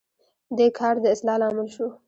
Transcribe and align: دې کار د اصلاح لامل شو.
دې 0.57 0.67
کار 0.77 0.95
د 1.03 1.05
اصلاح 1.13 1.37
لامل 1.41 1.67
شو. 1.75 1.87